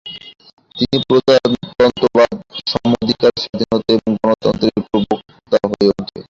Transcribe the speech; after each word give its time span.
তিনি 0.77 0.97
প্রজাতন্ত্রবাদ, 1.07 2.31
সম 2.69 2.89
অধিকার, 2.95 3.31
স্বাধীনতা 3.41 3.89
এবং 3.95 4.11
গণতন্ত্রের 4.19 4.77
প্রবক্তা 4.87 5.57
হয়ে 5.69 5.89
ওঠে। 5.91 6.13